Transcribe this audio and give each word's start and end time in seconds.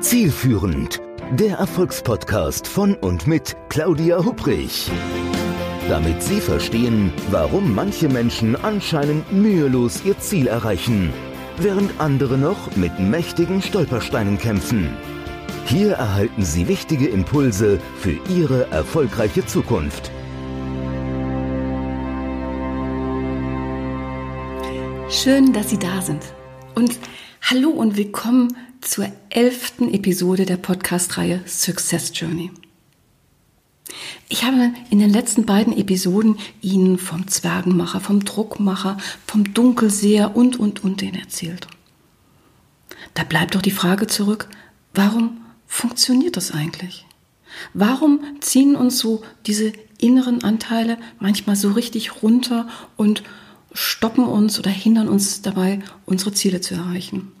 Zielführend, 0.00 1.02
der 1.32 1.58
Erfolgspodcast 1.58 2.66
von 2.66 2.94
und 2.94 3.26
mit 3.26 3.54
Claudia 3.68 4.24
Hubrich. 4.24 4.90
Damit 5.90 6.22
Sie 6.22 6.40
verstehen, 6.40 7.12
warum 7.30 7.74
manche 7.74 8.08
Menschen 8.08 8.56
anscheinend 8.56 9.30
mühelos 9.30 10.02
ihr 10.06 10.18
Ziel 10.18 10.46
erreichen, 10.46 11.12
während 11.58 12.00
andere 12.00 12.38
noch 12.38 12.74
mit 12.76 12.98
mächtigen 12.98 13.60
Stolpersteinen 13.60 14.38
kämpfen. 14.38 14.88
Hier 15.66 15.92
erhalten 15.92 16.44
Sie 16.44 16.66
wichtige 16.66 17.08
Impulse 17.08 17.78
für 17.98 18.18
Ihre 18.34 18.70
erfolgreiche 18.70 19.44
Zukunft. 19.44 20.10
Schön, 25.10 25.52
dass 25.52 25.68
Sie 25.68 25.78
da 25.78 26.00
sind. 26.00 26.22
Und 26.74 26.98
hallo 27.42 27.68
und 27.68 27.98
willkommen 27.98 28.56
zur 28.80 29.10
elften 29.28 29.92
Episode 29.92 30.46
der 30.46 30.56
Podcast-Reihe 30.56 31.42
Success 31.46 32.12
Journey. 32.14 32.50
Ich 34.28 34.44
habe 34.44 34.72
in 34.90 34.98
den 34.98 35.10
letzten 35.10 35.44
beiden 35.44 35.76
Episoden 35.76 36.38
Ihnen 36.60 36.98
vom 36.98 37.26
Zwergenmacher, 37.26 38.00
vom 38.00 38.24
Druckmacher, 38.24 38.96
vom 39.26 39.52
Dunkelseher 39.52 40.36
und, 40.36 40.58
und, 40.58 40.84
und 40.84 41.00
den 41.00 41.14
erzählt. 41.14 41.66
Da 43.14 43.24
bleibt 43.24 43.54
doch 43.54 43.62
die 43.62 43.70
Frage 43.70 44.06
zurück, 44.06 44.48
warum 44.94 45.40
funktioniert 45.66 46.36
das 46.36 46.52
eigentlich? 46.52 47.06
Warum 47.74 48.20
ziehen 48.40 48.76
uns 48.76 48.98
so 48.98 49.22
diese 49.46 49.72
inneren 49.98 50.44
Anteile 50.44 50.98
manchmal 51.18 51.56
so 51.56 51.72
richtig 51.72 52.22
runter 52.22 52.68
und 52.96 53.24
stoppen 53.72 54.24
uns 54.24 54.58
oder 54.58 54.70
hindern 54.70 55.08
uns 55.08 55.42
dabei, 55.42 55.80
unsere 56.06 56.32
Ziele 56.32 56.60
zu 56.60 56.74
erreichen? 56.74 57.32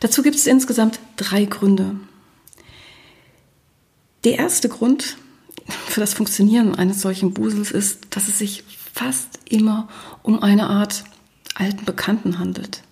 Dazu 0.00 0.22
gibt 0.22 0.36
es 0.36 0.46
insgesamt 0.46 0.98
drei 1.16 1.44
Gründe. 1.44 1.96
Der 4.24 4.38
erste 4.38 4.68
Grund 4.68 5.16
für 5.86 6.00
das 6.00 6.14
Funktionieren 6.14 6.74
eines 6.74 7.00
solchen 7.00 7.32
Busels 7.32 7.70
ist, 7.70 8.06
dass 8.10 8.28
es 8.28 8.38
sich 8.38 8.64
fast 8.92 9.38
immer 9.48 9.88
um 10.22 10.42
eine 10.42 10.68
Art 10.68 11.04
alten 11.54 11.84
Bekannten 11.84 12.38
handelt. 12.38 12.82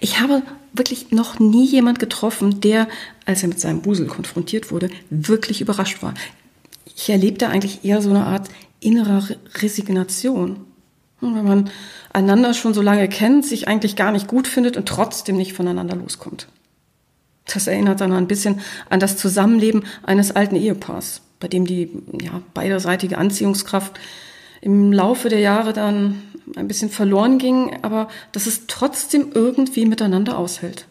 Ich 0.00 0.20
habe 0.20 0.42
wirklich 0.72 1.12
noch 1.12 1.38
nie 1.38 1.66
jemand 1.66 1.98
getroffen, 1.98 2.60
der, 2.60 2.88
als 3.24 3.42
er 3.42 3.48
mit 3.48 3.60
seinem 3.60 3.82
Busel 3.82 4.06
konfrontiert 4.06 4.70
wurde, 4.70 4.90
wirklich 5.10 5.60
überrascht 5.60 6.02
war. 6.02 6.14
Ich 6.84 7.08
erlebte 7.08 7.48
eigentlich 7.48 7.84
eher 7.84 8.02
so 8.02 8.10
eine 8.10 8.26
Art 8.26 8.48
innerer 8.80 9.26
Resignation. 9.56 10.64
Wenn 11.20 11.44
man 11.44 11.70
einander 12.12 12.54
schon 12.54 12.74
so 12.74 12.82
lange 12.82 13.08
kennt, 13.08 13.44
sich 13.44 13.66
eigentlich 13.66 13.96
gar 13.96 14.12
nicht 14.12 14.28
gut 14.28 14.46
findet 14.46 14.76
und 14.76 14.86
trotzdem 14.86 15.36
nicht 15.36 15.52
voneinander 15.52 15.96
loskommt. 15.96 16.46
Das 17.46 17.66
erinnert 17.66 18.00
dann 18.00 18.12
ein 18.12 18.28
bisschen 18.28 18.60
an 18.88 19.00
das 19.00 19.16
Zusammenleben 19.16 19.84
eines 20.04 20.36
alten 20.36 20.54
Ehepaars, 20.54 21.22
bei 21.40 21.48
dem 21.48 21.66
die 21.66 21.90
ja, 22.20 22.42
beiderseitige 22.54 23.18
Anziehungskraft 23.18 23.98
im 24.60 24.92
Laufe 24.92 25.28
der 25.28 25.40
Jahre 25.40 25.72
dann 25.72 26.22
ein 26.56 26.68
bisschen 26.68 26.90
verloren 26.90 27.38
ging, 27.38 27.78
aber 27.82 28.08
dass 28.32 28.46
es 28.46 28.66
trotzdem 28.66 29.30
irgendwie 29.34 29.86
miteinander 29.86 30.38
aushält. 30.38 30.86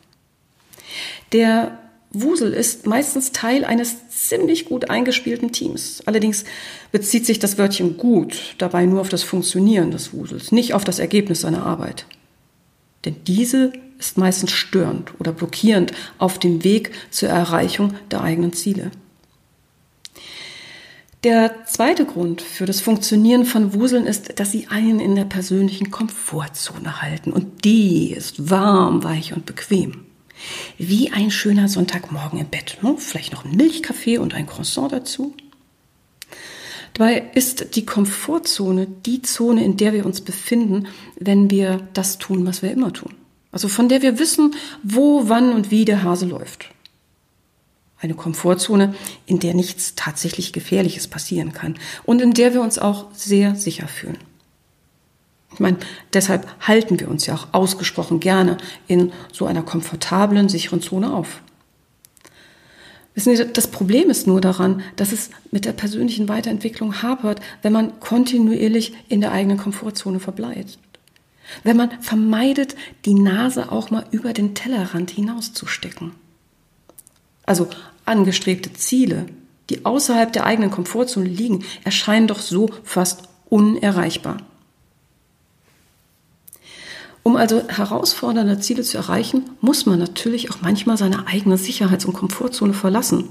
Der 1.31 1.77
Wusel 2.11 2.53
ist 2.53 2.87
meistens 2.87 3.31
Teil 3.31 3.65
eines 3.65 4.09
ziemlich 4.09 4.65
gut 4.65 4.89
eingespielten 4.89 5.51
Teams. 5.51 6.01
Allerdings 6.05 6.45
bezieht 6.91 7.25
sich 7.25 7.39
das 7.39 7.57
Wörtchen 7.57 7.97
gut 7.97 8.55
dabei 8.57 8.85
nur 8.85 9.01
auf 9.01 9.09
das 9.09 9.23
Funktionieren 9.23 9.91
des 9.91 10.13
Wusels, 10.13 10.51
nicht 10.51 10.73
auf 10.73 10.83
das 10.83 10.99
Ergebnis 10.99 11.41
seiner 11.41 11.65
Arbeit. 11.65 12.05
Denn 13.05 13.15
diese 13.25 13.73
ist 13.99 14.17
meistens 14.17 14.51
störend 14.51 15.11
oder 15.19 15.31
blockierend 15.31 15.91
auf 16.17 16.39
dem 16.39 16.63
Weg 16.63 16.91
zur 17.09 17.29
Erreichung 17.29 17.93
der 18.11 18.21
eigenen 18.21 18.53
Ziele. 18.53 18.91
Der 21.23 21.65
zweite 21.65 22.05
Grund 22.05 22.41
für 22.41 22.65
das 22.65 22.79
Funktionieren 22.79 23.45
von 23.45 23.73
Wuseln 23.73 24.05
ist, 24.05 24.39
dass 24.39 24.51
sie 24.51 24.67
einen 24.67 24.99
in 24.99 25.15
der 25.15 25.25
persönlichen 25.25 25.91
Komfortzone 25.91 27.01
halten. 27.01 27.33
Und 27.33 27.65
die 27.65 28.11
ist 28.11 28.49
warm, 28.49 29.03
weich 29.03 29.33
und 29.33 29.45
bequem. 29.45 30.06
Wie 30.77 31.11
ein 31.11 31.31
schöner 31.31 31.67
Sonntagmorgen 31.67 32.39
im 32.39 32.47
Bett. 32.47 32.77
Ne? 32.81 32.95
Vielleicht 32.97 33.33
noch 33.33 33.45
ein 33.45 33.55
Milchkaffee 33.55 34.17
und 34.17 34.33
ein 34.33 34.47
Croissant 34.47 34.91
dazu. 34.91 35.35
Dabei 36.93 37.29
ist 37.35 37.75
die 37.75 37.85
Komfortzone 37.85 38.87
die 38.87 39.21
Zone, 39.21 39.63
in 39.63 39.77
der 39.77 39.93
wir 39.93 40.05
uns 40.05 40.21
befinden, 40.21 40.87
wenn 41.19 41.51
wir 41.51 41.87
das 41.93 42.17
tun, 42.17 42.45
was 42.45 42.63
wir 42.63 42.71
immer 42.71 42.91
tun. 42.91 43.13
Also 43.51 43.67
von 43.67 43.87
der 43.87 44.01
wir 44.01 44.19
wissen, 44.19 44.55
wo, 44.83 45.29
wann 45.29 45.53
und 45.53 45.71
wie 45.71 45.85
der 45.85 46.03
Hase 46.03 46.25
läuft. 46.25 46.69
Eine 47.99 48.13
Komfortzone, 48.13 48.95
in 49.25 49.39
der 49.39 49.53
nichts 49.53 49.95
tatsächlich 49.95 50.53
Gefährliches 50.53 51.07
passieren 51.07 51.53
kann 51.53 51.77
und 52.03 52.21
in 52.21 52.33
der 52.33 52.53
wir 52.53 52.61
uns 52.61 52.77
auch 52.77 53.07
sehr 53.13 53.55
sicher 53.55 53.87
fühlen. 53.87 54.17
Ich 55.57 55.59
meine, 55.59 55.77
deshalb 56.13 56.45
halten 56.59 56.99
wir 56.99 57.09
uns 57.09 57.25
ja 57.25 57.33
auch 57.33 57.47
ausgesprochen 57.51 58.19
gerne 58.19 58.57
in 58.85 59.11
so 59.33 59.47
einer 59.47 59.63
komfortablen, 59.63 60.49
sicheren 60.49 60.83
Zone 60.83 61.11
auf. 61.11 61.41
Wissen 63.15 63.35
Sie, 63.35 63.51
das 63.51 63.65
Problem 63.65 64.11
ist 64.11 64.27
nur 64.27 64.39
daran, 64.39 64.83
dass 64.97 65.11
es 65.11 65.31
mit 65.49 65.65
der 65.65 65.71
persönlichen 65.71 66.29
Weiterentwicklung 66.29 67.01
hapert, 67.01 67.39
wenn 67.63 67.73
man 67.73 67.99
kontinuierlich 67.99 68.93
in 69.09 69.19
der 69.19 69.31
eigenen 69.31 69.57
Komfortzone 69.57 70.19
verbleibt. 70.19 70.77
Wenn 71.63 71.75
man 71.75 71.89
vermeidet, 72.01 72.75
die 73.05 73.15
Nase 73.15 73.71
auch 73.71 73.89
mal 73.89 74.05
über 74.11 74.33
den 74.33 74.53
Tellerrand 74.53 75.09
hinauszustecken. 75.09 76.11
Also 77.47 77.67
angestrebte 78.05 78.73
Ziele, 78.73 79.25
die 79.71 79.85
außerhalb 79.85 80.31
der 80.31 80.45
eigenen 80.45 80.69
Komfortzone 80.69 81.27
liegen, 81.27 81.65
erscheinen 81.83 82.27
doch 82.27 82.41
so 82.41 82.69
fast 82.83 83.23
unerreichbar. 83.49 84.37
Um 87.27 87.35
also 87.35 87.67
herausfordernde 87.67 88.57
Ziele 88.61 88.83
zu 88.83 88.95
erreichen, 88.95 89.49
muss 89.59 89.85
man 89.85 89.99
natürlich 89.99 90.49
auch 90.49 90.61
manchmal 90.61 90.95
seine 90.95 91.27
eigene 91.27 91.57
Sicherheits- 91.57 92.05
und 92.05 92.13
Komfortzone 92.13 92.71
verlassen, 92.71 93.25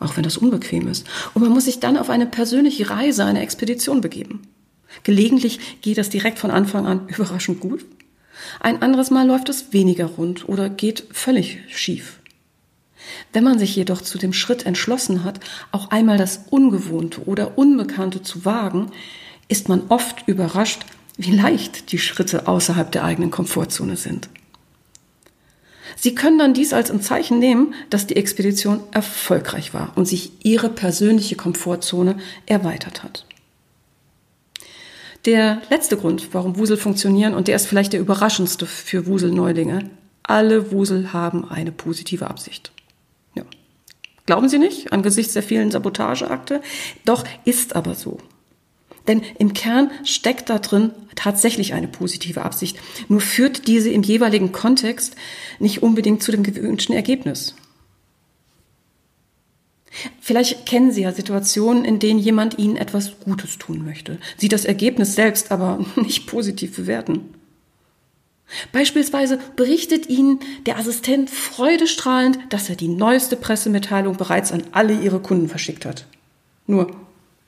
auch 0.00 0.16
wenn 0.16 0.22
das 0.22 0.38
unbequem 0.38 0.88
ist. 0.88 1.06
Und 1.34 1.42
man 1.42 1.52
muss 1.52 1.66
sich 1.66 1.78
dann 1.78 1.98
auf 1.98 2.08
eine 2.08 2.24
persönliche 2.24 2.88
Reise, 2.88 3.26
eine 3.26 3.42
Expedition 3.42 4.00
begeben. 4.00 4.48
Gelegentlich 5.02 5.82
geht 5.82 5.98
das 5.98 6.08
direkt 6.08 6.38
von 6.38 6.50
Anfang 6.50 6.86
an 6.86 7.06
überraschend 7.14 7.60
gut. 7.60 7.84
Ein 8.60 8.80
anderes 8.80 9.10
Mal 9.10 9.26
läuft 9.26 9.50
es 9.50 9.74
weniger 9.74 10.06
rund 10.06 10.48
oder 10.48 10.70
geht 10.70 11.04
völlig 11.12 11.58
schief. 11.68 12.20
Wenn 13.34 13.44
man 13.44 13.58
sich 13.58 13.76
jedoch 13.76 14.00
zu 14.00 14.16
dem 14.16 14.32
Schritt 14.32 14.64
entschlossen 14.64 15.22
hat, 15.22 15.38
auch 15.70 15.90
einmal 15.90 16.16
das 16.16 16.46
Ungewohnte 16.48 17.24
oder 17.26 17.58
Unbekannte 17.58 18.22
zu 18.22 18.46
wagen, 18.46 18.90
ist 19.48 19.68
man 19.68 19.82
oft 19.90 20.26
überrascht, 20.26 20.86
wie 21.18 21.32
leicht 21.32 21.92
die 21.92 21.98
Schritte 21.98 22.46
außerhalb 22.46 22.90
der 22.90 23.04
eigenen 23.04 23.30
Komfortzone 23.30 23.96
sind. 23.96 24.30
Sie 25.96 26.14
können 26.14 26.38
dann 26.38 26.54
dies 26.54 26.72
als 26.72 26.92
ein 26.92 27.02
Zeichen 27.02 27.40
nehmen, 27.40 27.74
dass 27.90 28.06
die 28.06 28.16
Expedition 28.16 28.80
erfolgreich 28.92 29.74
war 29.74 29.92
und 29.96 30.06
sich 30.06 30.30
Ihre 30.44 30.68
persönliche 30.70 31.34
Komfortzone 31.34 32.18
erweitert 32.46 33.02
hat. 33.02 33.26
Der 35.24 35.60
letzte 35.70 35.96
Grund, 35.96 36.32
warum 36.32 36.56
Wusel 36.56 36.76
funktionieren, 36.76 37.34
und 37.34 37.48
der 37.48 37.56
ist 37.56 37.66
vielleicht 37.66 37.92
der 37.92 38.00
überraschendste 38.00 38.64
für 38.64 39.06
Wusel-Neulinge, 39.06 39.90
alle 40.22 40.70
Wusel 40.70 41.12
haben 41.12 41.50
eine 41.50 41.72
positive 41.72 42.28
Absicht. 42.28 42.70
Ja. 43.34 43.42
Glauben 44.24 44.48
Sie 44.48 44.58
nicht 44.58 44.92
angesichts 44.92 45.32
der 45.32 45.42
vielen 45.42 45.72
Sabotageakte? 45.72 46.60
Doch 47.04 47.24
ist 47.44 47.74
aber 47.74 47.96
so. 47.96 48.18
Denn 49.08 49.22
im 49.38 49.54
Kern 49.54 49.90
steckt 50.04 50.50
da 50.50 50.58
drin 50.58 50.92
tatsächlich 51.16 51.74
eine 51.74 51.88
positive 51.88 52.42
Absicht. 52.42 52.78
Nur 53.08 53.20
führt 53.20 53.66
diese 53.66 53.90
im 53.90 54.02
jeweiligen 54.02 54.52
Kontext 54.52 55.16
nicht 55.58 55.82
unbedingt 55.82 56.22
zu 56.22 56.30
dem 56.30 56.44
gewünschten 56.44 56.94
Ergebnis. 56.94 57.54
Vielleicht 60.20 60.66
kennen 60.66 60.92
Sie 60.92 61.02
ja 61.02 61.12
Situationen, 61.12 61.84
in 61.84 61.98
denen 61.98 62.20
jemand 62.20 62.58
Ihnen 62.58 62.76
etwas 62.76 63.18
Gutes 63.20 63.58
tun 63.58 63.84
möchte, 63.84 64.18
Sie 64.36 64.48
das 64.48 64.64
Ergebnis 64.64 65.14
selbst 65.14 65.50
aber 65.50 65.84
nicht 65.96 66.26
positiv 66.26 66.76
bewerten. 66.76 67.34
Beispielsweise 68.72 69.38
berichtet 69.56 70.08
Ihnen 70.08 70.40
der 70.66 70.78
Assistent 70.78 71.30
freudestrahlend, 71.30 72.38
dass 72.50 72.70
er 72.70 72.76
die 72.76 72.88
neueste 72.88 73.36
Pressemitteilung 73.36 74.16
bereits 74.16 74.52
an 74.52 74.62
alle 74.72 74.94
Ihre 74.94 75.20
Kunden 75.20 75.48
verschickt 75.48 75.84
hat. 75.84 76.06
Nur 76.66 76.94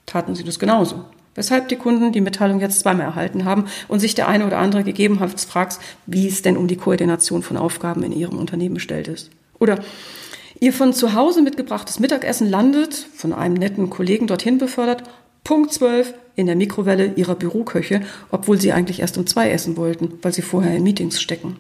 taten 0.07 0.35
Sie 0.35 0.45
das 0.45 0.59
genauso. 0.59 1.05
Weshalb 1.41 1.69
die 1.69 1.77
Kunden 1.77 2.13
die 2.13 2.21
Mitteilung 2.21 2.61
jetzt 2.61 2.81
zweimal 2.81 3.07
erhalten 3.07 3.47
haben 3.47 3.65
und 3.89 3.99
sich 3.99 4.15
der 4.15 4.29
eine 4.29 4.47
oder 4.47 4.59
andere 4.59 4.85
gegebenenfalls 4.85 5.47
fragt, 5.47 5.79
wie 6.05 6.29
es 6.29 6.43
denn 6.43 6.59
um 6.59 6.69
die 6.69 6.77
Koordination 6.77 7.43
von 7.43 7.57
Aufgaben 7.57 8.03
in 8.03 8.13
ihrem 8.13 8.37
Unternehmen 8.37 8.75
bestellt 8.75 9.09
ist. 9.09 9.31
Oder 9.59 9.79
ihr 10.61 10.75
von 10.75 10.93
zu 10.93 11.15
Hause 11.15 11.41
mitgebrachtes 11.41 11.99
Mittagessen 11.99 12.51
landet, 12.51 12.95
von 13.15 13.33
einem 13.33 13.55
netten 13.55 13.89
Kollegen 13.89 14.27
dorthin 14.27 14.59
befördert, 14.59 15.05
Punkt 15.43 15.73
12 15.73 16.13
in 16.37 16.45
der 16.45 16.57
Mikrowelle 16.57 17.15
ihrer 17.17 17.37
Büroköche, 17.37 18.03
obwohl 18.31 18.61
sie 18.61 18.75
eigentlich 18.75 19.01
erst 19.01 19.17
um 19.17 19.27
zwei 19.27 19.51
essen 19.51 19.79
wollten, 19.79 20.19
weil 20.21 20.35
sie 20.35 20.43
vorher 20.43 20.77
in 20.77 20.83
Meetings 20.83 21.23
stecken. 21.23 21.57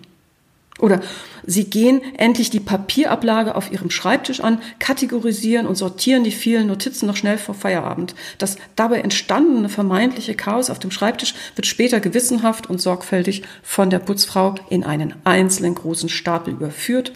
Oder 0.80 1.00
Sie 1.46 1.64
gehen 1.64 2.00
endlich 2.16 2.50
die 2.50 2.60
Papierablage 2.60 3.54
auf 3.54 3.72
Ihrem 3.72 3.90
Schreibtisch 3.90 4.40
an, 4.40 4.60
kategorisieren 4.78 5.66
und 5.66 5.74
sortieren 5.74 6.24
die 6.24 6.30
vielen 6.30 6.66
Notizen 6.66 7.06
noch 7.06 7.16
schnell 7.16 7.38
vor 7.38 7.54
Feierabend. 7.54 8.14
Das 8.38 8.56
dabei 8.76 9.00
entstandene 9.00 9.68
vermeintliche 9.68 10.34
Chaos 10.34 10.70
auf 10.70 10.78
dem 10.78 10.90
Schreibtisch 10.90 11.34
wird 11.54 11.66
später 11.66 12.00
gewissenhaft 12.00 12.68
und 12.68 12.80
sorgfältig 12.80 13.42
von 13.62 13.90
der 13.90 13.98
Putzfrau 13.98 14.54
in 14.68 14.84
einen 14.84 15.14
einzelnen 15.24 15.74
großen 15.74 16.08
Stapel 16.08 16.54
überführt, 16.54 17.12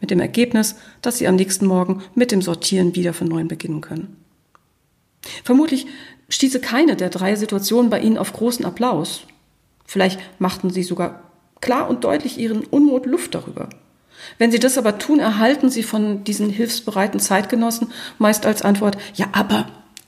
mit 0.00 0.10
dem 0.10 0.20
Ergebnis, 0.20 0.76
dass 1.00 1.18
Sie 1.18 1.26
am 1.26 1.36
nächsten 1.36 1.66
Morgen 1.66 2.02
mit 2.14 2.30
dem 2.30 2.42
Sortieren 2.42 2.94
wieder 2.94 3.14
von 3.14 3.28
neuem 3.28 3.48
beginnen 3.48 3.80
können. 3.80 4.16
Vermutlich 5.42 5.86
stieße 6.28 6.60
keine 6.60 6.96
der 6.96 7.08
drei 7.08 7.34
Situationen 7.34 7.90
bei 7.90 8.00
Ihnen 8.00 8.18
auf 8.18 8.32
großen 8.32 8.64
Applaus. 8.64 9.22
Vielleicht 9.86 10.20
machten 10.38 10.70
Sie 10.70 10.82
sogar 10.82 11.25
klar 11.60 11.88
und 11.88 12.04
deutlich 12.04 12.38
ihren 12.38 12.64
Unmut 12.64 13.06
Luft 13.06 13.34
darüber. 13.34 13.68
Wenn 14.38 14.50
sie 14.50 14.58
das 14.58 14.78
aber 14.78 14.98
tun, 14.98 15.18
erhalten 15.20 15.70
sie 15.70 15.82
von 15.82 16.24
diesen 16.24 16.50
hilfsbereiten 16.50 17.20
Zeitgenossen 17.20 17.88
meist 18.18 18.46
als 18.46 18.62
Antwort, 18.62 18.96
ja, 19.14 19.26
aber 19.32 19.66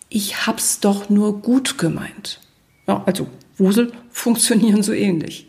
ich 0.08 0.46
hab's 0.46 0.80
doch 0.80 1.08
nur 1.08 1.40
gut 1.40 1.78
gemeint. 1.78 2.40
Ja, 2.86 3.02
also 3.06 3.26
Wusel 3.56 3.92
funktionieren 4.10 4.82
so 4.82 4.92
ähnlich. 4.92 5.46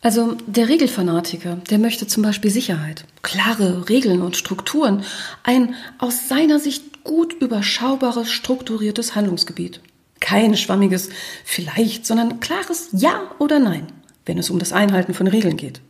Also 0.00 0.36
der 0.46 0.68
Regelfanatiker, 0.68 1.56
der 1.68 1.78
möchte 1.78 2.06
zum 2.06 2.22
Beispiel 2.22 2.50
Sicherheit, 2.50 3.04
klare 3.22 3.88
Regeln 3.88 4.22
und 4.22 4.36
Strukturen, 4.36 5.02
ein 5.42 5.74
aus 5.98 6.28
seiner 6.28 6.60
Sicht 6.60 7.02
gut 7.02 7.32
überschaubares, 7.34 8.30
strukturiertes 8.30 9.16
Handlungsgebiet. 9.16 9.80
Kein 10.20 10.56
schwammiges 10.56 11.10
vielleicht, 11.44 12.06
sondern 12.06 12.38
klares 12.38 12.90
Ja 12.92 13.22
oder 13.38 13.58
Nein 13.58 13.88
wenn 14.28 14.38
es 14.38 14.50
um 14.50 14.58
das 14.58 14.72
Einhalten 14.72 15.14
von 15.14 15.26
Regeln 15.26 15.56
geht. 15.56 15.80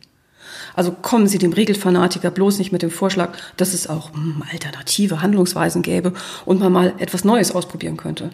Also 0.73 0.91
kommen 0.91 1.27
Sie 1.27 1.37
dem 1.37 1.53
Regelfanatiker 1.53 2.31
bloß 2.31 2.57
nicht 2.57 2.71
mit 2.71 2.81
dem 2.81 2.91
Vorschlag, 2.91 3.37
dass 3.57 3.73
es 3.73 3.87
auch 3.87 4.13
hm, 4.13 4.43
alternative 4.51 5.21
Handlungsweisen 5.21 5.81
gäbe 5.81 6.13
und 6.45 6.59
man 6.59 6.71
mal 6.71 6.93
etwas 6.99 7.23
Neues 7.23 7.51
ausprobieren 7.51 7.97
könnte. 7.97 8.31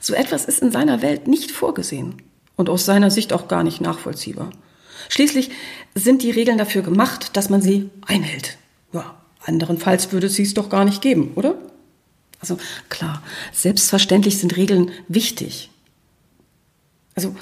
So 0.00 0.14
etwas 0.14 0.44
ist 0.44 0.60
in 0.60 0.72
seiner 0.72 1.00
Welt 1.02 1.26
nicht 1.26 1.50
vorgesehen 1.50 2.22
und 2.56 2.68
aus 2.68 2.84
seiner 2.84 3.10
Sicht 3.10 3.32
auch 3.32 3.48
gar 3.48 3.64
nicht 3.64 3.80
nachvollziehbar. 3.80 4.50
Schließlich 5.08 5.50
sind 5.94 6.22
die 6.22 6.30
Regeln 6.30 6.58
dafür 6.58 6.82
gemacht, 6.82 7.36
dass 7.36 7.48
man 7.48 7.62
sie 7.62 7.90
einhält. 8.06 8.58
Ja, 8.92 9.14
anderenfalls 9.44 10.12
würde 10.12 10.26
es 10.26 10.34
sie 10.34 10.52
doch 10.54 10.68
gar 10.68 10.84
nicht 10.84 11.00
geben, 11.00 11.32
oder? 11.36 11.56
Also 12.40 12.58
klar, 12.88 13.22
selbstverständlich 13.52 14.38
sind 14.38 14.56
Regeln 14.56 14.90
wichtig. 15.08 15.70
Also 17.14 17.34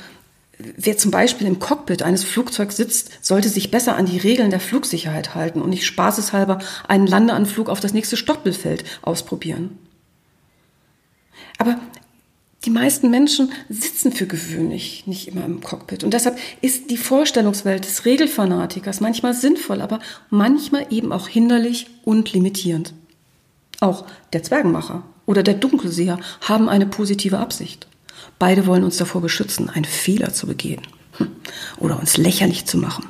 Wer 0.76 0.96
zum 0.96 1.10
Beispiel 1.10 1.46
im 1.46 1.58
Cockpit 1.58 2.02
eines 2.02 2.24
Flugzeugs 2.24 2.76
sitzt, 2.76 3.24
sollte 3.24 3.48
sich 3.48 3.70
besser 3.70 3.96
an 3.96 4.06
die 4.06 4.18
Regeln 4.18 4.50
der 4.50 4.60
Flugsicherheit 4.60 5.34
halten 5.34 5.60
und 5.60 5.70
nicht 5.70 5.84
spaßeshalber 5.84 6.58
einen 6.88 7.06
Landeanflug 7.06 7.68
auf 7.68 7.80
das 7.80 7.92
nächste 7.92 8.16
Stoppelfeld 8.16 8.84
ausprobieren. 9.02 9.78
Aber 11.58 11.78
die 12.64 12.70
meisten 12.70 13.10
Menschen 13.10 13.52
sitzen 13.68 14.12
für 14.12 14.26
gewöhnlich 14.26 15.06
nicht 15.06 15.28
immer 15.28 15.44
im 15.44 15.60
Cockpit. 15.60 16.02
Und 16.02 16.14
deshalb 16.14 16.38
ist 16.62 16.90
die 16.90 16.96
Vorstellungswelt 16.96 17.84
des 17.84 18.06
Regelfanatikers 18.06 19.00
manchmal 19.00 19.34
sinnvoll, 19.34 19.82
aber 19.82 19.98
manchmal 20.30 20.86
eben 20.90 21.12
auch 21.12 21.28
hinderlich 21.28 21.88
und 22.04 22.32
limitierend. 22.32 22.94
Auch 23.80 24.06
der 24.32 24.42
Zwergenmacher 24.42 25.02
oder 25.26 25.42
der 25.42 25.54
Dunkelseher 25.54 26.18
haben 26.40 26.68
eine 26.68 26.86
positive 26.86 27.38
Absicht. 27.38 27.86
Beide 28.38 28.66
wollen 28.66 28.84
uns 28.84 28.96
davor 28.96 29.20
beschützen, 29.20 29.70
einen 29.70 29.84
Fehler 29.84 30.32
zu 30.32 30.46
begehen 30.46 30.82
hm. 31.18 31.30
oder 31.78 31.98
uns 31.98 32.16
lächerlich 32.16 32.64
zu 32.66 32.78
machen. 32.78 33.06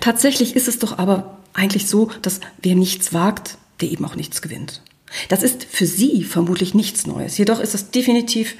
Tatsächlich 0.00 0.56
ist 0.56 0.68
es 0.68 0.78
doch 0.78 0.98
aber 0.98 1.38
eigentlich 1.52 1.88
so, 1.88 2.10
dass 2.22 2.40
wer 2.62 2.74
nichts 2.74 3.12
wagt, 3.12 3.58
der 3.80 3.90
eben 3.90 4.04
auch 4.04 4.16
nichts 4.16 4.42
gewinnt. 4.42 4.82
Das 5.28 5.42
ist 5.42 5.64
für 5.64 5.86
Sie 5.86 6.24
vermutlich 6.24 6.74
nichts 6.74 7.06
Neues. 7.06 7.38
Jedoch 7.38 7.60
ist 7.60 7.74
es 7.74 7.90
definitiv 7.90 8.54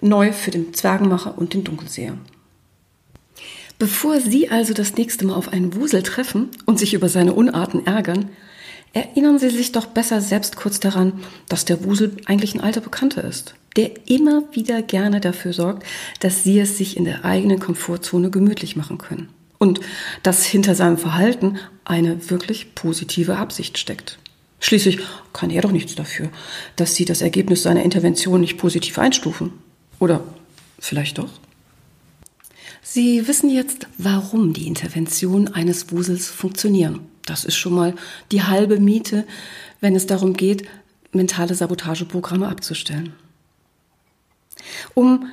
neu 0.00 0.32
für 0.32 0.50
den 0.50 0.74
Zwergenmacher 0.74 1.38
und 1.38 1.54
den 1.54 1.64
Dunkelseher. 1.64 2.18
Bevor 3.78 4.20
Sie 4.20 4.48
also 4.48 4.72
das 4.72 4.94
nächste 4.96 5.26
Mal 5.26 5.34
auf 5.34 5.52
einen 5.52 5.74
Wusel 5.74 6.02
treffen 6.02 6.50
und 6.64 6.78
sich 6.78 6.94
über 6.94 7.08
seine 7.08 7.34
Unarten 7.34 7.86
ärgern, 7.86 8.30
erinnern 8.96 9.38
Sie 9.38 9.50
sich 9.50 9.72
doch 9.72 9.86
besser 9.86 10.20
selbst 10.20 10.56
kurz 10.56 10.80
daran, 10.80 11.12
dass 11.48 11.64
der 11.64 11.84
Wusel 11.84 12.16
eigentlich 12.26 12.54
ein 12.54 12.60
alter 12.60 12.80
Bekannter 12.80 13.22
ist 13.24 13.54
der 13.76 14.08
immer 14.08 14.42
wieder 14.52 14.82
gerne 14.82 15.20
dafür 15.20 15.52
sorgt, 15.52 15.86
dass 16.20 16.42
sie 16.42 16.58
es 16.58 16.78
sich 16.78 16.96
in 16.96 17.04
der 17.04 17.24
eigenen 17.24 17.60
Komfortzone 17.60 18.30
gemütlich 18.30 18.74
machen 18.74 18.98
können. 18.98 19.28
Und 19.58 19.80
dass 20.22 20.44
hinter 20.44 20.74
seinem 20.74 20.98
Verhalten 20.98 21.58
eine 21.84 22.30
wirklich 22.30 22.74
positive 22.74 23.36
Absicht 23.36 23.78
steckt. 23.78 24.18
Schließlich 24.60 24.98
kann 25.32 25.50
er 25.50 25.62
doch 25.62 25.72
nichts 25.72 25.94
dafür, 25.94 26.30
dass 26.76 26.94
sie 26.94 27.04
das 27.04 27.22
Ergebnis 27.22 27.62
seiner 27.62 27.82
Intervention 27.82 28.40
nicht 28.40 28.58
positiv 28.58 28.98
einstufen. 28.98 29.52
Oder 29.98 30.22
vielleicht 30.78 31.18
doch? 31.18 31.30
Sie 32.82 33.28
wissen 33.28 33.50
jetzt, 33.50 33.86
warum 33.98 34.52
die 34.52 34.66
Intervention 34.66 35.48
eines 35.48 35.90
Wusels 35.90 36.28
funktionieren. 36.28 37.00
Das 37.26 37.44
ist 37.44 37.56
schon 37.56 37.74
mal 37.74 37.94
die 38.32 38.42
halbe 38.42 38.80
Miete, 38.80 39.26
wenn 39.80 39.94
es 39.94 40.06
darum 40.06 40.32
geht, 40.32 40.66
mentale 41.12 41.54
Sabotageprogramme 41.54 42.48
abzustellen. 42.48 43.12
Um 44.94 45.26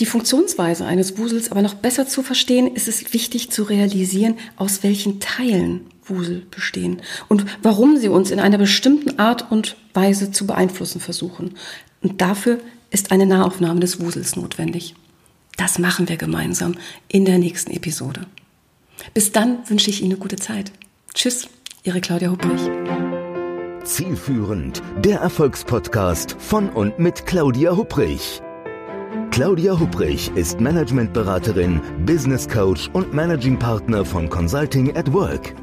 die 0.00 0.06
Funktionsweise 0.06 0.84
eines 0.84 1.18
Wusels 1.18 1.50
aber 1.50 1.62
noch 1.62 1.74
besser 1.74 2.06
zu 2.06 2.22
verstehen, 2.22 2.74
ist 2.74 2.88
es 2.88 3.12
wichtig 3.12 3.50
zu 3.50 3.62
realisieren, 3.62 4.36
aus 4.56 4.82
welchen 4.82 5.20
Teilen 5.20 5.86
Wusel 6.06 6.46
bestehen 6.50 7.00
und 7.28 7.46
warum 7.62 7.96
sie 7.96 8.08
uns 8.08 8.30
in 8.30 8.40
einer 8.40 8.58
bestimmten 8.58 9.18
Art 9.18 9.50
und 9.50 9.76
Weise 9.94 10.30
zu 10.30 10.46
beeinflussen 10.46 11.00
versuchen. 11.00 11.54
Und 12.02 12.20
dafür 12.20 12.60
ist 12.90 13.12
eine 13.12 13.26
Nahaufnahme 13.26 13.80
des 13.80 14.00
Wusels 14.00 14.36
notwendig. 14.36 14.94
Das 15.56 15.78
machen 15.78 16.08
wir 16.08 16.16
gemeinsam 16.16 16.74
in 17.08 17.24
der 17.24 17.38
nächsten 17.38 17.70
Episode. 17.70 18.26
Bis 19.12 19.32
dann 19.32 19.58
wünsche 19.68 19.90
ich 19.90 20.00
Ihnen 20.00 20.12
eine 20.12 20.20
gute 20.20 20.36
Zeit. 20.36 20.72
Tschüss, 21.14 21.48
Ihre 21.82 22.00
Claudia 22.00 22.30
Hupprich. 22.30 22.60
Zielführend, 23.84 24.82
der 24.98 25.20
Erfolgspodcast 25.20 26.36
von 26.38 26.70
und 26.70 26.98
mit 26.98 27.26
Claudia 27.26 27.76
Hupprich. 27.76 28.40
Claudia 29.30 29.78
Hupprich 29.78 30.30
ist 30.34 30.60
Managementberaterin, 30.60 31.80
Business 32.06 32.48
Coach 32.48 32.88
und 32.92 33.12
Managing 33.12 33.58
Partner 33.58 34.04
von 34.04 34.30
Consulting 34.30 34.96
at 34.96 35.12
Work. 35.12 35.54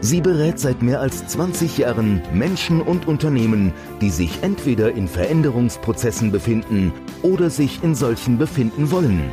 Sie 0.00 0.20
berät 0.20 0.58
seit 0.58 0.82
mehr 0.82 1.00
als 1.00 1.26
20 1.26 1.78
Jahren 1.78 2.22
Menschen 2.32 2.80
und 2.80 3.08
Unternehmen, 3.08 3.72
die 4.00 4.10
sich 4.10 4.42
entweder 4.42 4.92
in 4.92 5.08
Veränderungsprozessen 5.08 6.30
befinden 6.30 6.92
oder 7.22 7.50
sich 7.50 7.82
in 7.82 7.94
solchen 7.94 8.38
befinden 8.38 8.90
wollen. 8.90 9.32